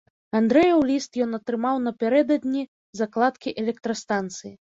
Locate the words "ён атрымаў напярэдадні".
1.25-2.63